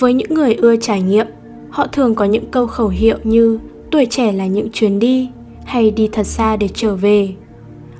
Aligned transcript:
Với 0.00 0.14
những 0.14 0.34
người 0.34 0.54
ưa 0.54 0.76
trải 0.76 1.02
nghiệm, 1.02 1.26
họ 1.70 1.86
thường 1.86 2.14
có 2.14 2.24
những 2.24 2.50
câu 2.50 2.66
khẩu 2.66 2.88
hiệu 2.88 3.16
như 3.24 3.58
tuổi 3.90 4.06
trẻ 4.06 4.32
là 4.32 4.46
những 4.46 4.68
chuyến 4.72 4.98
đi 4.98 5.28
hay 5.64 5.90
đi 5.90 6.08
thật 6.12 6.26
xa 6.26 6.56
để 6.56 6.68
trở 6.74 6.96
về. 6.96 7.34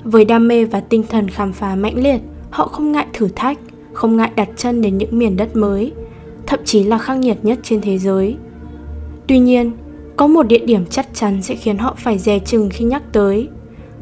Với 0.05 0.25
đam 0.25 0.49
mê 0.49 0.65
và 0.65 0.81
tinh 0.81 1.03
thần 1.09 1.29
khám 1.29 1.53
phá 1.53 1.75
mãnh 1.75 2.03
liệt, 2.03 2.21
họ 2.51 2.67
không 2.67 2.93
ngại 2.93 3.07
thử 3.13 3.29
thách, 3.37 3.59
không 3.93 4.17
ngại 4.17 4.31
đặt 4.37 4.49
chân 4.57 4.83
đến 4.83 4.99
những 4.99 5.19
miền 5.19 5.37
đất 5.37 5.57
mới, 5.57 5.93
thậm 6.47 6.61
chí 6.65 6.85
là 6.85 6.99
khắc 6.99 7.19
nghiệt 7.19 7.37
nhất 7.43 7.59
trên 7.63 7.81
thế 7.81 7.99
giới. 7.99 8.37
Tuy 9.27 9.39
nhiên, 9.39 9.73
có 10.17 10.27
một 10.27 10.43
địa 10.43 10.65
điểm 10.67 10.85
chắc 10.91 11.09
chắn 11.15 11.43
sẽ 11.43 11.55
khiến 11.55 11.79
họ 11.79 11.95
phải 11.99 12.19
dè 12.19 12.39
chừng 12.39 12.71
khi 12.71 12.85
nhắc 12.85 13.03
tới. 13.13 13.49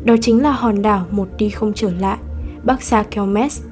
Đó 0.04 0.14
chính 0.20 0.42
là 0.42 0.50
hòn 0.50 0.82
đảo 0.82 1.06
một 1.10 1.28
đi 1.38 1.48
không 1.48 1.72
trở 1.74 1.90
lại, 2.00 2.18
Bắc 2.64 2.83
Sa 2.83 3.02
Kelmes. 3.02 3.62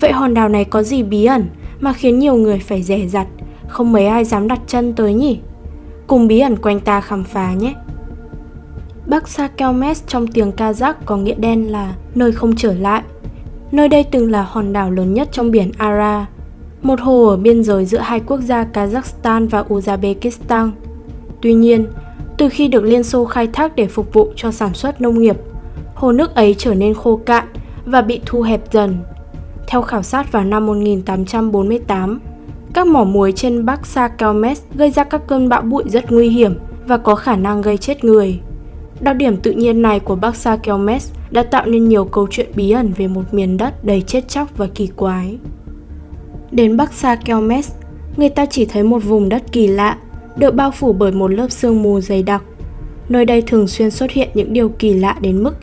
Vậy 0.00 0.12
hòn 0.12 0.34
đảo 0.34 0.48
này 0.48 0.64
có 0.64 0.82
gì 0.82 1.02
bí 1.02 1.24
ẩn 1.24 1.44
mà 1.80 1.92
khiến 1.92 2.18
nhiều 2.18 2.34
người 2.34 2.58
phải 2.58 2.82
dè 2.82 3.06
dặt, 3.06 3.26
không 3.70 3.92
mấy 3.92 4.06
ai 4.06 4.24
dám 4.24 4.48
đặt 4.48 4.60
chân 4.66 4.92
tới 4.92 5.14
nhỉ? 5.14 5.38
Cùng 6.06 6.28
bí 6.28 6.40
ẩn 6.40 6.56
quanh 6.56 6.80
ta 6.80 7.00
khám 7.00 7.24
phá 7.24 7.52
nhé! 7.52 7.74
Bắc 9.06 9.28
Sa 9.28 9.48
Kelmes 9.48 10.02
trong 10.06 10.26
tiếng 10.26 10.50
Kazakh 10.50 10.94
có 11.04 11.16
nghĩa 11.16 11.34
đen 11.34 11.72
là 11.72 11.94
nơi 12.14 12.32
không 12.32 12.56
trở 12.56 12.74
lại. 12.74 13.02
Nơi 13.72 13.88
đây 13.88 14.04
từng 14.04 14.30
là 14.30 14.42
hòn 14.42 14.72
đảo 14.72 14.90
lớn 14.90 15.14
nhất 15.14 15.28
trong 15.32 15.50
biển 15.50 15.70
Ara, 15.78 16.26
một 16.82 17.00
hồ 17.00 17.26
ở 17.26 17.36
biên 17.36 17.64
giới 17.64 17.84
giữa 17.84 17.98
hai 17.98 18.20
quốc 18.20 18.40
gia 18.40 18.64
Kazakhstan 18.64 19.48
và 19.48 19.64
Uzbekistan. 19.68 20.70
Tuy 21.42 21.54
nhiên, 21.54 21.86
từ 22.38 22.48
khi 22.48 22.68
được 22.68 22.84
Liên 22.84 23.02
Xô 23.02 23.24
khai 23.24 23.46
thác 23.46 23.76
để 23.76 23.86
phục 23.86 24.12
vụ 24.12 24.32
cho 24.36 24.50
sản 24.50 24.74
xuất 24.74 25.00
nông 25.00 25.18
nghiệp, 25.18 25.36
hồ 25.94 26.12
nước 26.12 26.34
ấy 26.34 26.54
trở 26.58 26.74
nên 26.74 26.94
khô 26.94 27.20
cạn 27.26 27.44
và 27.84 28.02
bị 28.02 28.20
thu 28.26 28.42
hẹp 28.42 28.72
dần. 28.72 28.96
Theo 29.66 29.82
khảo 29.82 30.02
sát 30.02 30.32
vào 30.32 30.44
năm 30.44 30.66
1848, 30.66 32.20
các 32.74 32.86
mỏ 32.86 33.04
muối 33.04 33.32
trên 33.32 33.66
Bắc 33.66 33.86
Sa 33.86 34.08
Kelmes 34.08 34.62
gây 34.74 34.90
ra 34.90 35.04
các 35.04 35.26
cơn 35.26 35.48
bão 35.48 35.62
bụi 35.62 35.84
rất 35.86 36.12
nguy 36.12 36.28
hiểm 36.28 36.58
và 36.86 36.96
có 36.96 37.14
khả 37.14 37.36
năng 37.36 37.62
gây 37.62 37.76
chết 37.76 38.04
người. 38.04 38.40
Đặc 39.00 39.16
điểm 39.16 39.36
tự 39.36 39.52
nhiên 39.52 39.82
này 39.82 40.00
của 40.00 40.16
Bắc 40.16 40.36
Sa 40.36 40.56
Kelmes 40.56 41.12
đã 41.30 41.42
tạo 41.42 41.66
nên 41.66 41.88
nhiều 41.88 42.04
câu 42.04 42.26
chuyện 42.30 42.48
bí 42.54 42.70
ẩn 42.70 42.92
về 42.96 43.06
một 43.06 43.34
miền 43.34 43.56
đất 43.56 43.84
đầy 43.84 44.00
chết 44.00 44.28
chóc 44.28 44.56
và 44.56 44.66
kỳ 44.74 44.86
quái. 44.86 45.38
Đến 46.50 46.76
Bắc 46.76 46.92
Sa 46.92 47.16
Kelmes, 47.16 47.72
người 48.16 48.28
ta 48.28 48.46
chỉ 48.46 48.64
thấy 48.64 48.82
một 48.82 49.04
vùng 49.04 49.28
đất 49.28 49.52
kỳ 49.52 49.66
lạ, 49.66 49.96
được 50.36 50.54
bao 50.54 50.70
phủ 50.70 50.92
bởi 50.92 51.12
một 51.12 51.28
lớp 51.28 51.50
sương 51.50 51.82
mù 51.82 52.00
dày 52.00 52.22
đặc. 52.22 52.42
Nơi 53.08 53.24
đây 53.24 53.42
thường 53.42 53.68
xuyên 53.68 53.90
xuất 53.90 54.10
hiện 54.10 54.28
những 54.34 54.52
điều 54.52 54.68
kỳ 54.68 54.94
lạ 54.94 55.16
đến 55.20 55.42
mức 55.42 55.56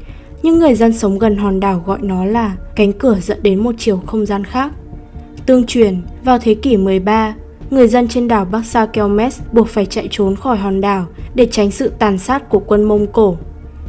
những 0.44 0.59
người 0.59 0.75
dân 0.75 0.94
sống 0.94 1.19
gần 1.19 1.38
hòn 1.38 1.59
đảo 1.59 1.83
gọi 1.86 1.99
nó 2.02 2.25
là 2.25 2.55
cánh 2.75 2.94
cửa 2.94 3.17
dẫn 3.21 3.44
đến 3.44 3.59
một 3.59 3.75
chiều 3.77 4.02
không 4.05 4.25
gian 4.25 4.44
khác. 4.44 4.71
Tương 5.48 5.66
truyền, 5.66 6.02
vào 6.23 6.40
thế 6.40 6.53
kỷ 6.53 6.78
13, 6.78 7.36
người 7.70 7.88
dân 7.88 8.08
trên 8.08 8.28
đảo 8.28 8.45
Bắc 8.45 8.66
Sa 8.66 8.86
Kelmes 8.86 9.40
buộc 9.52 9.67
phải 9.67 9.86
chạy 9.86 10.08
trốn 10.12 10.36
khỏi 10.36 10.58
hòn 10.58 10.81
đảo 10.81 11.06
để 11.36 11.48
tránh 11.52 11.72
sự 11.72 11.92
tàn 12.00 12.17
sát 12.17 12.50
của 12.50 12.59
quân 12.59 12.84
Mông 12.84 13.08
Cổ. 13.08 13.38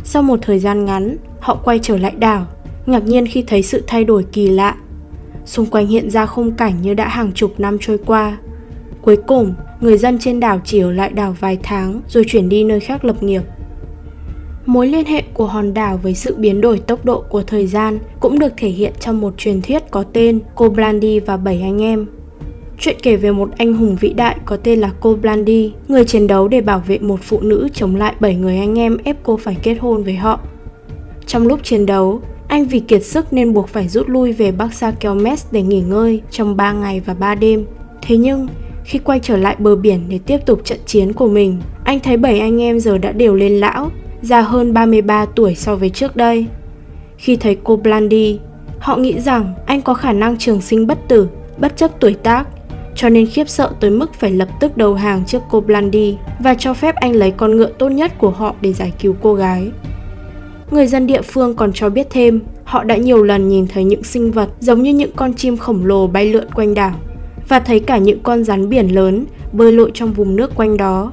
Sau 0.05 0.23
một 0.23 0.39
thời 0.43 0.59
gian 0.59 0.85
ngắn, 0.85 1.17
họ 1.41 1.55
quay 1.65 1.79
trở 1.83 1.99
lại 1.99 2.13
đảo, 2.19 2.47
ngạc 2.87 3.05
nhiên 3.05 3.27
khi 3.27 3.43
thấy 3.43 3.63
sự 3.63 3.85
thay 3.87 4.05
đổi 4.05 4.25
kỳ 4.33 4.49
lạ. 4.49 4.77
Xung 5.45 5.67
quanh 5.67 5.87
hiện 5.87 6.11
ra 6.11 6.27
khung 6.27 6.53
cảnh 6.53 6.83
như 6.83 6.95
đã 6.95 7.09
hàng 7.09 7.33
chục 7.33 7.61
năm 7.61 7.79
trôi 7.81 7.99
qua. 8.07 8.39
Cuối 9.03 9.17
cùng, 9.17 9.55
người 9.81 9.99
dân 9.99 10.19
trên 10.19 10.41
đảo 10.41 10.61
chỉ 10.65 10.81
ở 10.81 10.93
lại 10.93 11.13
đảo 11.13 11.37
vài 11.41 11.59
tháng 11.63 12.01
rồi 12.09 12.25
chuyển 12.27 12.49
đi 12.49 12.65
nơi 12.65 12.81
khác 12.81 13.05
lập 13.05 13.23
nghiệp. 13.23 13.43
Mối 14.69 14.89
liên 14.89 15.05
hệ 15.05 15.23
của 15.35 15.47
hòn 15.47 15.75
đảo 15.75 16.01
với 16.03 16.15
sự 16.15 16.35
biến 16.37 16.61
đổi 16.61 16.79
tốc 16.79 17.05
độ 17.05 17.25
của 17.29 17.43
thời 17.43 17.67
gian 17.67 17.99
cũng 18.21 18.39
được 18.39 18.53
thể 18.57 18.69
hiện 18.69 18.93
trong 19.01 19.21
một 19.21 19.35
truyền 19.37 19.63
thuyết 19.63 19.91
có 19.91 20.05
tên 20.13 20.41
Cô 20.55 20.69
Blandi 20.69 21.21
và 21.21 21.37
bảy 21.37 21.61
anh 21.63 21.83
em. 21.83 22.07
Chuyện 22.79 22.97
kể 23.03 23.17
về 23.17 23.33
một 23.33 23.51
anh 23.59 23.75
hùng 23.75 23.97
vĩ 24.01 24.13
đại 24.13 24.37
có 24.45 24.57
tên 24.57 24.81
là 24.81 24.91
cô 25.01 25.15
Blandi, 25.15 25.73
người 25.89 26.05
chiến 26.05 26.27
đấu 26.27 26.49
để 26.49 26.61
bảo 26.61 26.83
vệ 26.87 26.99
một 26.99 27.21
phụ 27.23 27.41
nữ 27.41 27.69
chống 27.75 27.97
lại 27.97 28.15
bảy 28.21 28.35
người 28.35 28.57
anh 28.57 28.79
em 28.79 28.97
ép 29.05 29.17
cô 29.23 29.37
phải 29.37 29.57
kết 29.63 29.75
hôn 29.81 30.03
với 30.03 30.15
họ. 30.15 30.41
Trong 31.27 31.47
lúc 31.47 31.61
chiến 31.63 31.87
đấu, 31.87 32.21
anh 32.49 32.65
vì 32.65 32.81
kiệt 32.81 33.05
sức 33.05 33.33
nên 33.33 33.53
buộc 33.53 33.69
phải 33.69 33.89
rút 33.89 34.09
lui 34.09 34.33
về 34.33 34.53
Bắc 34.53 34.75
Sa 34.75 34.91
Kelmes 34.91 35.47
để 35.51 35.63
nghỉ 35.63 35.81
ngơi 35.81 36.21
trong 36.31 36.57
3 36.57 36.73
ngày 36.73 37.01
và 37.01 37.15
3 37.15 37.35
đêm. 37.35 37.65
Thế 38.03 38.17
nhưng, 38.17 38.49
khi 38.85 38.99
quay 38.99 39.21
trở 39.23 39.37
lại 39.37 39.57
bờ 39.59 39.77
biển 39.77 40.01
để 40.09 40.19
tiếp 40.27 40.39
tục 40.47 40.61
trận 40.65 40.79
chiến 40.87 41.13
của 41.13 41.29
mình, 41.29 41.59
anh 41.85 42.01
thấy 42.01 42.17
bảy 42.17 42.41
anh 42.41 42.63
em 42.63 42.81
giờ 42.81 42.99
đã 42.99 43.13
đều 43.13 43.35
lên 43.35 43.53
lão, 43.61 43.91
già 44.23 44.41
hơn 44.41 44.75
33 44.75 45.25
tuổi 45.25 45.55
so 45.55 45.77
với 45.77 45.91
trước 45.91 46.17
đây. 46.17 46.47
Khi 47.17 47.37
thấy 47.37 47.57
cô 47.65 47.77
Blandi, 47.77 48.41
họ 48.79 48.97
nghĩ 48.97 49.21
rằng 49.21 49.55
anh 49.67 49.83
có 49.83 49.95
khả 49.95 50.13
năng 50.13 50.39
trường 50.39 50.61
sinh 50.61 50.87
bất 50.87 51.09
tử, 51.09 51.29
bất 51.59 51.77
chấp 51.77 51.91
tuổi 52.01 52.15
tác, 52.15 52.49
cho 52.95 53.09
nên 53.09 53.27
khiếp 53.27 53.49
sợ 53.49 53.71
tới 53.81 53.91
mức 53.91 54.15
phải 54.15 54.31
lập 54.31 54.49
tức 54.61 54.77
đầu 54.77 54.95
hàng 54.95 55.25
trước 55.27 55.43
cô 55.51 55.61
Blandi 55.61 56.17
và 56.39 56.55
cho 56.55 56.75
phép 56.75 56.95
anh 56.95 57.13
lấy 57.13 57.31
con 57.31 57.57
ngựa 57.57 57.71
tốt 57.79 57.89
nhất 57.89 58.13
của 58.19 58.31
họ 58.31 58.55
để 58.61 58.73
giải 58.73 58.93
cứu 59.01 59.17
cô 59.23 59.35
gái. 59.35 59.71
Người 60.71 60.87
dân 60.87 61.07
địa 61.07 61.23
phương 61.23 61.55
còn 61.57 61.73
cho 61.73 61.89
biết 61.89 62.07
thêm, 62.11 62.41
họ 62.65 62.85
đã 62.85 62.97
nhiều 62.97 63.23
lần 63.23 63.49
nhìn 63.49 63.67
thấy 63.67 63.85
những 63.85 64.03
sinh 64.05 64.33
vật 64.33 64.49
giống 64.61 64.83
như 64.83 64.93
những 64.93 65.13
con 65.17 65.35
chim 65.35 65.57
khổng 65.57 65.87
lồ 65.87 66.07
bay 66.07 66.33
lượn 66.33 66.47
quanh 66.55 66.75
đảo 66.75 66.95
và 67.49 67.61
thấy 67.61 67.81
cả 67.81 67.99
những 67.99 68.23
con 68.23 68.45
rắn 68.45 68.69
biển 68.69 68.89
lớn 68.89 69.25
bơi 69.53 69.73
lội 69.73 69.91
trong 69.95 70.13
vùng 70.13 70.37
nước 70.37 70.55
quanh 70.55 70.77
đó. 70.77 71.13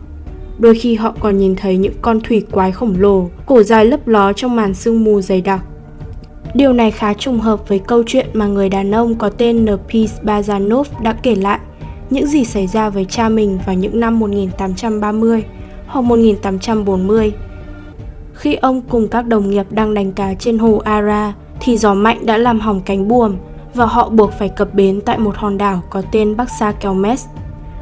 Đôi 0.59 0.75
khi 0.75 0.95
họ 0.95 1.13
còn 1.19 1.37
nhìn 1.37 1.55
thấy 1.55 1.77
những 1.77 1.93
con 2.01 2.21
thủy 2.21 2.43
quái 2.51 2.71
khổng 2.71 2.95
lồ, 2.97 3.29
cổ 3.45 3.63
dài 3.63 3.85
lấp 3.85 4.07
ló 4.07 4.33
trong 4.33 4.55
màn 4.55 4.73
sương 4.73 5.03
mù 5.03 5.21
dày 5.21 5.41
đặc. 5.41 5.61
Điều 6.53 6.73
này 6.73 6.91
khá 6.91 7.13
trùng 7.13 7.39
hợp 7.39 7.69
với 7.69 7.79
câu 7.79 8.03
chuyện 8.07 8.27
mà 8.33 8.47
người 8.47 8.69
đàn 8.69 8.91
ông 8.91 9.15
có 9.15 9.29
tên 9.29 9.65
N. 9.65 9.77
P. 9.87 9.91
Bazanov 10.23 10.83
đã 11.03 11.13
kể 11.13 11.35
lại 11.35 11.59
những 12.09 12.27
gì 12.27 12.45
xảy 12.45 12.67
ra 12.67 12.89
với 12.89 13.05
cha 13.05 13.29
mình 13.29 13.59
vào 13.65 13.75
những 13.75 13.99
năm 13.99 14.19
1830 14.19 15.43
hoặc 15.87 16.01
1840. 16.01 17.33
Khi 18.33 18.55
ông 18.55 18.81
cùng 18.89 19.07
các 19.07 19.27
đồng 19.27 19.49
nghiệp 19.49 19.65
đang 19.69 19.93
đánh 19.93 20.11
cá 20.11 20.33
trên 20.33 20.57
hồ 20.57 20.81
Ara 20.85 21.33
thì 21.59 21.77
gió 21.77 21.93
mạnh 21.93 22.25
đã 22.25 22.37
làm 22.37 22.59
hỏng 22.59 22.81
cánh 22.85 23.07
buồm 23.07 23.35
và 23.73 23.85
họ 23.85 24.09
buộc 24.09 24.31
phải 24.39 24.49
cập 24.49 24.73
bến 24.73 25.01
tại 25.01 25.19
một 25.19 25.35
hòn 25.35 25.57
đảo 25.57 25.81
có 25.89 26.01
tên 26.11 26.37
Bắc 26.37 26.49
Sa 26.59 26.71
Kelmes. 26.71 27.25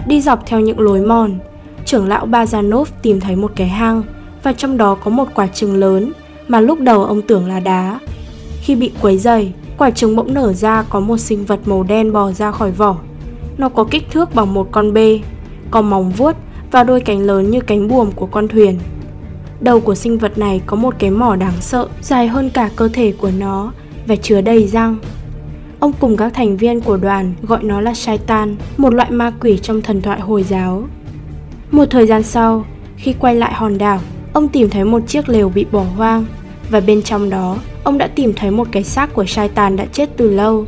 Đi 0.07 0.21
dọc 0.21 0.45
theo 0.45 0.59
những 0.59 0.79
lối 0.79 1.01
mòn, 1.01 1.39
trưởng 1.85 2.07
lão 2.07 2.27
Bazanov 2.27 2.85
tìm 3.01 3.19
thấy 3.19 3.35
một 3.35 3.51
cái 3.55 3.67
hang 3.67 4.03
và 4.43 4.53
trong 4.53 4.77
đó 4.77 4.95
có 4.95 5.11
một 5.11 5.27
quả 5.35 5.47
trứng 5.47 5.75
lớn 5.75 6.11
mà 6.47 6.59
lúc 6.59 6.79
đầu 6.79 7.03
ông 7.03 7.21
tưởng 7.21 7.47
là 7.47 7.59
đá. 7.59 7.99
Khi 8.61 8.75
bị 8.75 8.91
quấy 9.01 9.17
dày, 9.17 9.53
quả 9.77 9.91
trứng 9.91 10.15
bỗng 10.15 10.33
nở 10.33 10.53
ra 10.53 10.83
có 10.89 10.99
một 10.99 11.17
sinh 11.17 11.45
vật 11.45 11.59
màu 11.65 11.83
đen 11.83 12.13
bò 12.13 12.31
ra 12.31 12.51
khỏi 12.51 12.71
vỏ. 12.71 12.97
Nó 13.57 13.69
có 13.69 13.83
kích 13.83 14.11
thước 14.11 14.35
bằng 14.35 14.53
một 14.53 14.67
con 14.71 14.93
bê, 14.93 15.19
có 15.71 15.81
móng 15.81 16.11
vuốt 16.11 16.35
và 16.71 16.83
đôi 16.83 17.01
cánh 17.01 17.19
lớn 17.19 17.51
như 17.51 17.61
cánh 17.61 17.87
buồm 17.87 18.11
của 18.11 18.25
con 18.25 18.47
thuyền. 18.47 18.79
Đầu 19.59 19.79
của 19.79 19.95
sinh 19.95 20.17
vật 20.17 20.37
này 20.37 20.61
có 20.65 20.77
một 20.77 20.95
cái 20.99 21.11
mỏ 21.11 21.35
đáng 21.35 21.53
sợ, 21.59 21.87
dài 22.01 22.27
hơn 22.27 22.49
cả 22.49 22.69
cơ 22.75 22.89
thể 22.93 23.11
của 23.11 23.31
nó 23.39 23.71
và 24.07 24.15
chứa 24.15 24.41
đầy 24.41 24.67
răng. 24.67 24.97
Ông 25.79 25.93
cùng 25.99 26.17
các 26.17 26.33
thành 26.33 26.57
viên 26.57 26.81
của 26.81 26.97
đoàn 26.97 27.33
gọi 27.41 27.63
nó 27.63 27.81
là 27.81 27.93
Shaitan, 27.93 28.55
một 28.77 28.93
loại 28.93 29.11
ma 29.11 29.33
quỷ 29.39 29.57
trong 29.57 29.81
thần 29.81 30.01
thoại 30.01 30.19
Hồi 30.19 30.43
giáo. 30.43 30.83
Một 31.73 31.85
thời 31.89 32.07
gian 32.07 32.23
sau, 32.23 32.65
khi 32.97 33.13
quay 33.19 33.35
lại 33.35 33.53
hòn 33.53 33.77
đảo, 33.77 33.99
ông 34.33 34.47
tìm 34.47 34.69
thấy 34.69 34.85
một 34.85 35.07
chiếc 35.07 35.29
lều 35.29 35.49
bị 35.49 35.65
bỏ 35.71 35.83
hoang 35.97 36.25
và 36.69 36.79
bên 36.79 37.01
trong 37.01 37.29
đó, 37.29 37.57
ông 37.83 37.97
đã 37.97 38.07
tìm 38.07 38.33
thấy 38.35 38.51
một 38.51 38.67
cái 38.71 38.83
xác 38.83 39.13
của 39.13 39.25
Shaitan 39.25 39.75
đã 39.75 39.85
chết 39.85 40.09
từ 40.17 40.29
lâu. 40.29 40.65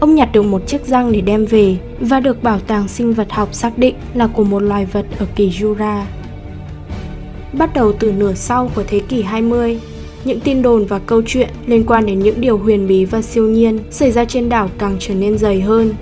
Ông 0.00 0.14
nhặt 0.14 0.28
được 0.32 0.42
một 0.42 0.66
chiếc 0.66 0.86
răng 0.86 1.12
để 1.12 1.20
đem 1.20 1.46
về 1.46 1.76
và 2.00 2.20
được 2.20 2.42
bảo 2.42 2.58
tàng 2.58 2.88
sinh 2.88 3.12
vật 3.12 3.32
học 3.32 3.54
xác 3.54 3.78
định 3.78 3.94
là 4.14 4.26
của 4.26 4.44
một 4.44 4.62
loài 4.62 4.86
vật 4.86 5.06
ở 5.18 5.26
kỳ 5.36 5.50
Jura. 5.50 6.02
Bắt 7.52 7.74
đầu 7.74 7.92
từ 7.92 8.12
nửa 8.12 8.34
sau 8.34 8.70
của 8.74 8.84
thế 8.86 9.00
kỷ 9.00 9.22
20, 9.22 9.80
những 10.24 10.40
tin 10.40 10.62
đồn 10.62 10.84
và 10.84 10.98
câu 10.98 11.22
chuyện 11.26 11.48
liên 11.66 11.84
quan 11.86 12.06
đến 12.06 12.18
những 12.18 12.40
điều 12.40 12.58
huyền 12.58 12.86
bí 12.86 13.04
và 13.04 13.22
siêu 13.22 13.46
nhiên 13.46 13.78
xảy 13.90 14.12
ra 14.12 14.24
trên 14.24 14.48
đảo 14.48 14.68
càng 14.78 14.96
trở 14.98 15.14
nên 15.14 15.38
dày 15.38 15.60
hơn. 15.60 15.94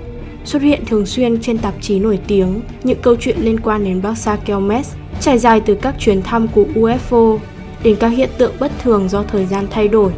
Xuất 0.47 0.61
hiện 0.61 0.85
thường 0.85 1.05
xuyên 1.05 1.41
trên 1.41 1.57
tạp 1.57 1.73
chí 1.81 1.99
nổi 1.99 2.19
tiếng 2.27 2.61
những 2.83 3.01
câu 3.01 3.15
chuyện 3.19 3.37
liên 3.39 3.59
quan 3.59 3.83
đến 3.83 4.01
Bắc 4.01 4.17
Sa 4.17 4.35
Kelmes 4.35 4.93
trải 5.21 5.37
dài 5.37 5.61
từ 5.65 5.75
các 5.75 5.95
chuyến 5.99 6.21
thăm 6.21 6.47
của 6.47 6.65
UFO 6.75 7.37
đến 7.83 7.95
các 7.99 8.07
hiện 8.07 8.29
tượng 8.37 8.53
bất 8.59 8.71
thường 8.83 9.09
do 9.09 9.23
thời 9.23 9.45
gian 9.45 9.67
thay 9.69 9.87
đổi 9.87 10.11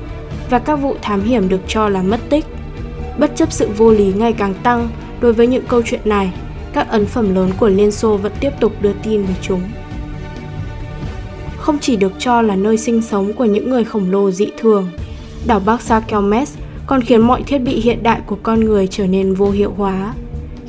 và 0.49 0.59
các 0.59 0.75
vụ 0.75 0.95
thám 1.01 1.21
hiểm 1.21 1.49
được 1.49 1.61
cho 1.67 1.89
là 1.89 2.01
mất 2.01 2.19
tích. 2.29 2.45
Bất 3.17 3.35
chấp 3.35 3.51
sự 3.51 3.69
vô 3.77 3.91
lý 3.91 4.13
ngày 4.13 4.33
càng 4.33 4.53
tăng 4.63 4.89
đối 5.21 5.33
với 5.33 5.47
những 5.47 5.65
câu 5.67 5.81
chuyện 5.85 6.01
này, 6.05 6.33
các 6.73 6.89
ấn 6.89 7.05
phẩm 7.05 7.35
lớn 7.35 7.51
của 7.59 7.67
Liên 7.67 7.91
Xô 7.91 8.17
vẫn 8.17 8.31
tiếp 8.39 8.51
tục 8.59 8.73
đưa 8.81 8.93
tin 9.03 9.23
về 9.23 9.33
chúng 9.41 9.61
không 11.69 11.79
chỉ 11.79 11.95
được 11.95 12.11
cho 12.19 12.41
là 12.41 12.55
nơi 12.55 12.77
sinh 12.77 13.01
sống 13.01 13.33
của 13.33 13.45
những 13.45 13.69
người 13.69 13.83
khổng 13.83 14.11
lồ 14.11 14.31
dị 14.31 14.47
thường, 14.57 14.89
đảo 15.45 15.59
Bắc 15.65 15.81
Sa 15.81 15.99
Kelmes 15.99 16.57
còn 16.89 17.01
khiến 17.01 17.21
mọi 17.21 17.43
thiết 17.43 17.57
bị 17.57 17.79
hiện 17.81 18.03
đại 18.03 18.21
của 18.25 18.37
con 18.43 18.59
người 18.59 18.87
trở 18.87 19.07
nên 19.07 19.33
vô 19.33 19.49
hiệu 19.49 19.73
hóa. 19.77 20.13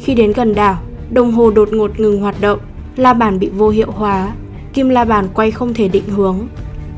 Khi 0.02 0.14
đến 0.14 0.32
gần 0.32 0.54
đảo, 0.54 0.82
đồng 1.10 1.32
hồ 1.32 1.50
đột 1.50 1.72
ngột 1.72 2.00
ngừng 2.00 2.20
hoạt 2.20 2.40
động, 2.40 2.58
la 2.96 3.12
bàn 3.12 3.38
bị 3.38 3.48
vô 3.48 3.68
hiệu 3.68 3.90
hóa, 3.90 4.32
kim 4.72 4.88
la 4.88 5.04
bàn 5.04 5.28
quay 5.34 5.50
không 5.50 5.74
thể 5.74 5.88
định 5.88 6.08
hướng. 6.08 6.38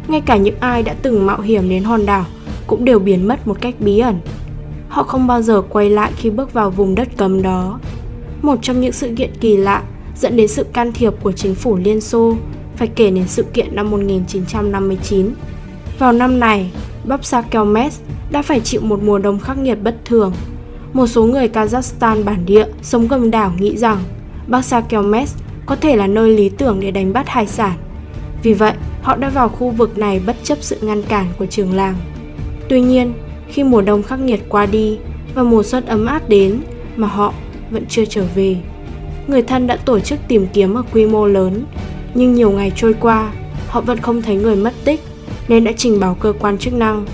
Ngay 0.08 0.20
cả 0.20 0.36
những 0.36 0.54
ai 0.60 0.82
đã 0.82 0.94
từng 1.02 1.26
mạo 1.26 1.40
hiểm 1.40 1.68
đến 1.68 1.84
hòn 1.84 2.06
đảo 2.06 2.24
cũng 2.66 2.84
đều 2.84 2.98
biến 2.98 3.28
mất 3.28 3.46
một 3.48 3.60
cách 3.60 3.74
bí 3.78 3.98
ẩn. 3.98 4.14
Họ 4.88 5.02
không 5.02 5.26
bao 5.26 5.42
giờ 5.42 5.62
quay 5.68 5.90
lại 5.90 6.12
khi 6.16 6.30
bước 6.30 6.52
vào 6.52 6.70
vùng 6.70 6.94
đất 6.94 7.08
cấm 7.16 7.42
đó. 7.42 7.80
Một 8.42 8.58
trong 8.62 8.80
những 8.80 8.92
sự 8.92 9.10
kiện 9.16 9.30
kỳ 9.40 9.56
lạ 9.56 9.82
dẫn 10.16 10.36
đến 10.36 10.48
sự 10.48 10.64
can 10.64 10.92
thiệp 10.92 11.12
của 11.22 11.32
chính 11.32 11.54
phủ 11.54 11.76
Liên 11.76 12.00
Xô 12.00 12.36
phải 12.76 12.88
kể 12.88 13.10
đến 13.10 13.28
sự 13.28 13.42
kiện 13.42 13.76
năm 13.76 13.90
1959. 13.90 15.30
Vào 15.98 16.12
năm 16.12 16.40
này, 16.40 16.70
Bob 17.04 17.22
Sakelmes, 17.22 18.00
đã 18.32 18.42
phải 18.42 18.60
chịu 18.60 18.80
một 18.80 19.02
mùa 19.02 19.18
đông 19.18 19.38
khắc 19.38 19.58
nghiệt 19.58 19.78
bất 19.82 19.96
thường. 20.04 20.32
Một 20.92 21.06
số 21.06 21.24
người 21.24 21.48
Kazakhstan 21.48 22.24
bản 22.24 22.46
địa 22.46 22.66
sống 22.82 23.08
gần 23.08 23.30
đảo 23.30 23.52
nghĩ 23.58 23.76
rằng 23.76 23.98
Baksa 24.46 24.80
Kelmes 24.80 25.34
có 25.66 25.76
thể 25.76 25.96
là 25.96 26.06
nơi 26.06 26.36
lý 26.36 26.48
tưởng 26.48 26.80
để 26.80 26.90
đánh 26.90 27.12
bắt 27.12 27.28
hải 27.28 27.46
sản. 27.46 27.72
Vì 28.42 28.52
vậy, 28.52 28.72
họ 29.02 29.16
đã 29.16 29.28
vào 29.28 29.48
khu 29.48 29.70
vực 29.70 29.98
này 29.98 30.20
bất 30.26 30.36
chấp 30.42 30.58
sự 30.60 30.76
ngăn 30.80 31.02
cản 31.02 31.26
của 31.38 31.46
trường 31.46 31.74
làng. 31.74 31.94
Tuy 32.68 32.80
nhiên, 32.80 33.12
khi 33.48 33.64
mùa 33.64 33.82
đông 33.82 34.02
khắc 34.02 34.20
nghiệt 34.20 34.40
qua 34.48 34.66
đi 34.66 34.98
và 35.34 35.42
mùa 35.42 35.62
xuân 35.62 35.86
ấm 35.86 36.06
áp 36.06 36.28
đến 36.28 36.60
mà 36.96 37.08
họ 37.08 37.34
vẫn 37.70 37.86
chưa 37.88 38.04
trở 38.04 38.24
về. 38.34 38.56
Người 39.26 39.42
thân 39.42 39.66
đã 39.66 39.76
tổ 39.76 40.00
chức 40.00 40.20
tìm 40.28 40.46
kiếm 40.52 40.74
ở 40.74 40.82
quy 40.92 41.06
mô 41.06 41.26
lớn, 41.26 41.64
nhưng 42.14 42.34
nhiều 42.34 42.50
ngày 42.50 42.72
trôi 42.76 42.94
qua, 43.00 43.32
họ 43.68 43.80
vẫn 43.80 43.98
không 43.98 44.22
thấy 44.22 44.36
người 44.36 44.56
mất 44.56 44.72
tích 44.84 45.00
nên 45.48 45.64
đã 45.64 45.72
trình 45.76 46.00
báo 46.00 46.16
cơ 46.20 46.32
quan 46.40 46.58
chức 46.58 46.74
năng. 46.74 47.06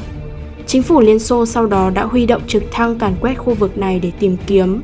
Chính 0.68 0.82
phủ 0.82 1.00
Liên 1.00 1.18
Xô 1.18 1.46
sau 1.46 1.66
đó 1.66 1.90
đã 1.90 2.04
huy 2.04 2.26
động 2.26 2.42
trực 2.46 2.62
thăng 2.70 2.98
càn 2.98 3.14
quét 3.20 3.34
khu 3.34 3.54
vực 3.54 3.78
này 3.78 4.00
để 4.00 4.10
tìm 4.20 4.36
kiếm. 4.46 4.82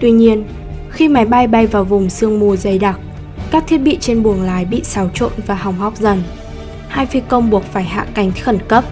Tuy 0.00 0.10
nhiên, 0.10 0.44
khi 0.90 1.08
máy 1.08 1.24
bay 1.24 1.46
bay 1.46 1.66
vào 1.66 1.84
vùng 1.84 2.10
sương 2.10 2.40
mù 2.40 2.56
dày 2.56 2.78
đặc, 2.78 3.00
các 3.50 3.64
thiết 3.66 3.78
bị 3.78 3.98
trên 4.00 4.22
buồng 4.22 4.42
lái 4.42 4.64
bị 4.64 4.84
xáo 4.84 5.10
trộn 5.14 5.30
và 5.46 5.54
hỏng 5.54 5.78
hóc 5.78 5.96
dần. 5.96 6.22
Hai 6.88 7.06
phi 7.06 7.20
công 7.28 7.50
buộc 7.50 7.62
phải 7.62 7.84
hạ 7.84 8.06
cánh 8.14 8.32
khẩn 8.42 8.58
cấp. 8.68 8.84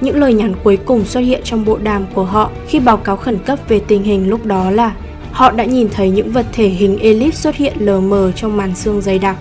Những 0.00 0.16
lời 0.16 0.34
nhắn 0.34 0.54
cuối 0.64 0.76
cùng 0.76 1.04
xuất 1.04 1.20
hiện 1.20 1.40
trong 1.44 1.64
bộ 1.64 1.78
đàm 1.78 2.04
của 2.14 2.24
họ 2.24 2.50
khi 2.68 2.80
báo 2.80 2.96
cáo 2.96 3.16
khẩn 3.16 3.38
cấp 3.38 3.58
về 3.68 3.80
tình 3.88 4.02
hình 4.02 4.28
lúc 4.28 4.44
đó 4.44 4.70
là 4.70 4.94
họ 5.32 5.50
đã 5.50 5.64
nhìn 5.64 5.88
thấy 5.88 6.10
những 6.10 6.32
vật 6.32 6.46
thể 6.52 6.68
hình 6.68 6.98
elip 6.98 7.34
xuất 7.34 7.56
hiện 7.56 7.76
lờ 7.78 8.00
mờ 8.00 8.32
trong 8.32 8.56
màn 8.56 8.74
sương 8.74 9.00
dày 9.00 9.18
đặc. 9.18 9.36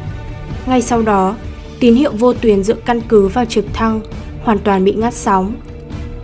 Ngay 0.66 0.82
sau 0.82 1.02
đó, 1.02 1.36
tín 1.80 1.96
hiệu 1.96 2.12
vô 2.12 2.34
tuyến 2.34 2.64
giữa 2.64 2.76
căn 2.86 3.02
cứ 3.08 3.28
và 3.28 3.46
trực 3.46 3.66
thăng 3.74 4.02
hoàn 4.44 4.60
toàn 4.60 4.84
bị 4.84 4.94
ngắt 4.94 5.14
sóng. 5.14 5.56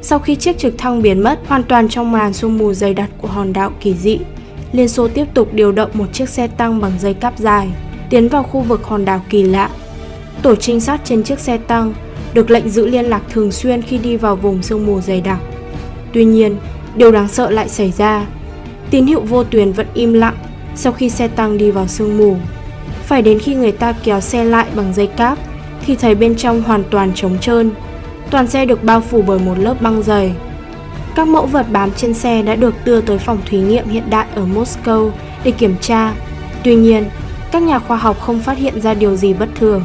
Sau 0.01 0.19
khi 0.19 0.35
chiếc 0.35 0.57
trực 0.57 0.77
thăng 0.77 1.01
biến 1.01 1.23
mất 1.23 1.39
hoàn 1.47 1.63
toàn 1.63 1.89
trong 1.89 2.11
màn 2.11 2.33
sương 2.33 2.57
mù 2.57 2.73
dày 2.73 2.93
đặc 2.93 3.09
của 3.17 3.27
hòn 3.27 3.53
đảo 3.53 3.71
kỳ 3.79 3.93
dị, 3.93 4.19
Liên 4.71 4.87
Xô 4.87 5.07
tiếp 5.07 5.25
tục 5.33 5.53
điều 5.53 5.71
động 5.71 5.89
một 5.93 6.13
chiếc 6.13 6.29
xe 6.29 6.47
tăng 6.47 6.81
bằng 6.81 6.91
dây 6.99 7.13
cáp 7.13 7.37
dài, 7.39 7.69
tiến 8.09 8.27
vào 8.27 8.43
khu 8.43 8.61
vực 8.61 8.83
hòn 8.83 9.05
đảo 9.05 9.21
kỳ 9.29 9.43
lạ. 9.43 9.69
Tổ 10.41 10.55
trinh 10.55 10.79
sát 10.79 11.01
trên 11.03 11.23
chiếc 11.23 11.39
xe 11.39 11.57
tăng 11.57 11.93
được 12.33 12.51
lệnh 12.51 12.69
giữ 12.69 12.87
liên 12.87 13.05
lạc 13.05 13.21
thường 13.29 13.51
xuyên 13.51 13.81
khi 13.81 13.97
đi 13.97 14.17
vào 14.17 14.35
vùng 14.35 14.63
sương 14.63 14.85
mù 14.85 15.01
dày 15.01 15.21
đặc. 15.21 15.39
Tuy 16.13 16.25
nhiên, 16.25 16.57
điều 16.95 17.11
đáng 17.11 17.27
sợ 17.27 17.49
lại 17.49 17.69
xảy 17.69 17.91
ra. 17.91 18.25
Tín 18.89 19.05
hiệu 19.05 19.21
vô 19.21 19.43
tuyến 19.43 19.71
vẫn 19.71 19.87
im 19.93 20.13
lặng 20.13 20.35
sau 20.75 20.93
khi 20.93 21.09
xe 21.09 21.27
tăng 21.27 21.57
đi 21.57 21.71
vào 21.71 21.87
sương 21.87 22.17
mù. 22.17 22.35
Phải 23.05 23.21
đến 23.21 23.39
khi 23.39 23.55
người 23.55 23.71
ta 23.71 23.93
kéo 24.03 24.21
xe 24.21 24.43
lại 24.43 24.67
bằng 24.75 24.93
dây 24.93 25.07
cáp 25.07 25.37
thì 25.85 25.95
thấy 25.95 26.15
bên 26.15 26.35
trong 26.35 26.63
hoàn 26.63 26.83
toàn 26.89 27.11
trống 27.15 27.37
trơn. 27.41 27.71
Toàn 28.31 28.47
xe 28.47 28.65
được 28.65 28.83
bao 28.83 29.01
phủ 29.01 29.21
bởi 29.21 29.39
một 29.39 29.57
lớp 29.57 29.81
băng 29.81 30.03
dày. 30.03 30.33
Các 31.15 31.27
mẫu 31.27 31.45
vật 31.45 31.65
bám 31.71 31.91
trên 31.91 32.13
xe 32.13 32.41
đã 32.41 32.55
được 32.55 32.73
đưa 32.85 33.01
tới 33.01 33.17
phòng 33.17 33.37
thí 33.45 33.57
nghiệm 33.57 33.87
hiện 33.89 34.09
đại 34.09 34.25
ở 34.35 34.45
Moscow 34.55 35.09
để 35.43 35.51
kiểm 35.51 35.75
tra. 35.81 36.13
Tuy 36.63 36.75
nhiên, 36.75 37.05
các 37.51 37.63
nhà 37.63 37.79
khoa 37.79 37.97
học 37.97 38.21
không 38.21 38.39
phát 38.39 38.57
hiện 38.57 38.81
ra 38.81 38.93
điều 38.93 39.15
gì 39.15 39.33
bất 39.33 39.49
thường. 39.55 39.83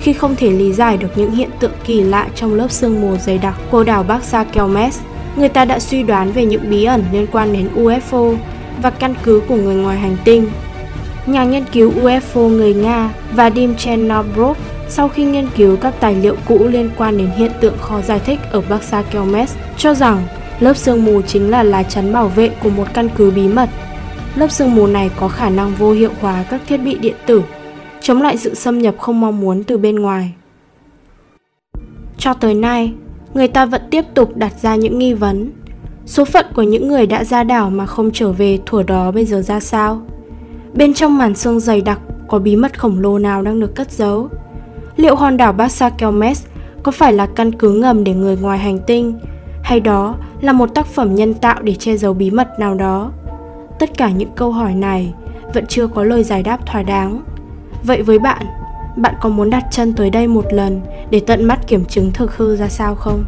Khi 0.00 0.12
không 0.12 0.36
thể 0.36 0.50
lý 0.50 0.72
giải 0.72 0.96
được 0.96 1.08
những 1.16 1.32
hiện 1.32 1.50
tượng 1.60 1.72
kỳ 1.84 2.00
lạ 2.00 2.28
trong 2.34 2.54
lớp 2.54 2.70
sương 2.70 3.00
mù 3.00 3.16
dày 3.16 3.38
đặc 3.38 3.54
Cô 3.70 3.84
đảo 3.84 4.02
Bắc 4.02 4.24
Sa 4.24 4.44
Kelmes, 4.44 5.00
người 5.36 5.48
ta 5.48 5.64
đã 5.64 5.78
suy 5.78 6.02
đoán 6.02 6.32
về 6.32 6.44
những 6.44 6.70
bí 6.70 6.84
ẩn 6.84 7.04
liên 7.12 7.26
quan 7.32 7.52
đến 7.52 7.68
UFO 7.74 8.36
và 8.82 8.90
căn 8.90 9.14
cứ 9.22 9.42
của 9.48 9.56
người 9.56 9.74
ngoài 9.74 9.98
hành 9.98 10.16
tinh. 10.24 10.48
Nhà 11.26 11.44
nghiên 11.44 11.64
cứu 11.72 11.92
UFO 12.02 12.48
người 12.48 12.74
Nga 12.74 13.10
Vadim 13.32 13.74
Chernobrov 13.74 14.56
sau 14.88 15.08
khi 15.08 15.24
nghiên 15.24 15.48
cứu 15.56 15.76
các 15.76 15.94
tài 16.00 16.14
liệu 16.14 16.36
cũ 16.46 16.66
liên 16.68 16.90
quan 16.96 17.18
đến 17.18 17.30
hiện 17.36 17.52
tượng 17.60 17.78
khó 17.78 18.00
giải 18.00 18.20
thích 18.26 18.38
ở 18.50 18.62
Bắc 18.68 18.82
Sa 18.82 19.02
Kelmes 19.02 19.56
cho 19.76 19.94
rằng 19.94 20.26
lớp 20.60 20.76
sương 20.76 21.04
mù 21.04 21.22
chính 21.22 21.50
là 21.50 21.62
lá 21.62 21.82
chắn 21.82 22.12
bảo 22.12 22.28
vệ 22.28 22.48
của 22.62 22.70
một 22.70 22.86
căn 22.94 23.08
cứ 23.16 23.30
bí 23.30 23.48
mật. 23.48 23.68
Lớp 24.34 24.50
sương 24.50 24.74
mù 24.74 24.86
này 24.86 25.10
có 25.20 25.28
khả 25.28 25.50
năng 25.50 25.74
vô 25.74 25.92
hiệu 25.92 26.10
hóa 26.20 26.44
các 26.50 26.60
thiết 26.66 26.76
bị 26.76 26.98
điện 26.98 27.14
tử, 27.26 27.42
chống 28.00 28.22
lại 28.22 28.36
sự 28.36 28.54
xâm 28.54 28.78
nhập 28.78 28.94
không 28.98 29.20
mong 29.20 29.40
muốn 29.40 29.64
từ 29.64 29.78
bên 29.78 29.96
ngoài. 29.96 30.32
Cho 32.18 32.34
tới 32.34 32.54
nay, 32.54 32.92
người 33.34 33.48
ta 33.48 33.66
vẫn 33.66 33.82
tiếp 33.90 34.04
tục 34.14 34.36
đặt 34.36 34.52
ra 34.62 34.76
những 34.76 34.98
nghi 34.98 35.14
vấn. 35.14 35.50
Số 36.06 36.24
phận 36.24 36.46
của 36.54 36.62
những 36.62 36.88
người 36.88 37.06
đã 37.06 37.24
ra 37.24 37.44
đảo 37.44 37.70
mà 37.70 37.86
không 37.86 38.10
trở 38.12 38.32
về 38.32 38.58
thuở 38.66 38.82
đó 38.82 39.10
bây 39.10 39.24
giờ 39.24 39.42
ra 39.42 39.60
sao? 39.60 40.02
Bên 40.74 40.94
trong 40.94 41.18
màn 41.18 41.34
sương 41.34 41.60
dày 41.60 41.80
đặc 41.80 42.00
có 42.28 42.38
bí 42.38 42.56
mật 42.56 42.78
khổng 42.78 43.00
lồ 43.00 43.18
nào 43.18 43.42
đang 43.42 43.60
được 43.60 43.74
cất 43.74 43.92
giấu? 43.92 44.28
Liệu 44.96 45.16
hòn 45.16 45.36
đảo 45.36 45.52
Bassa 45.52 45.90
Kelmes 45.90 46.44
có 46.82 46.92
phải 46.92 47.12
là 47.12 47.26
căn 47.26 47.52
cứ 47.52 47.72
ngầm 47.72 48.04
để 48.04 48.14
người 48.14 48.36
ngoài 48.36 48.58
hành 48.58 48.78
tinh 48.78 49.18
hay 49.62 49.80
đó 49.80 50.14
là 50.40 50.52
một 50.52 50.74
tác 50.74 50.86
phẩm 50.86 51.14
nhân 51.14 51.34
tạo 51.34 51.62
để 51.62 51.74
che 51.74 51.96
giấu 51.96 52.14
bí 52.14 52.30
mật 52.30 52.48
nào 52.58 52.74
đó? 52.74 53.12
Tất 53.78 53.98
cả 53.98 54.10
những 54.10 54.30
câu 54.36 54.52
hỏi 54.52 54.74
này 54.74 55.14
vẫn 55.54 55.66
chưa 55.66 55.86
có 55.86 56.04
lời 56.04 56.24
giải 56.24 56.42
đáp 56.42 56.66
thỏa 56.66 56.82
đáng. 56.82 57.22
Vậy 57.82 58.02
với 58.02 58.18
bạn, 58.18 58.46
bạn 58.96 59.14
có 59.20 59.28
muốn 59.28 59.50
đặt 59.50 59.64
chân 59.70 59.92
tới 59.92 60.10
đây 60.10 60.26
một 60.26 60.44
lần 60.52 60.80
để 61.10 61.20
tận 61.26 61.44
mắt 61.44 61.66
kiểm 61.66 61.84
chứng 61.84 62.10
thực 62.12 62.36
hư 62.36 62.56
ra 62.56 62.68
sao 62.68 62.94
không? 62.94 63.24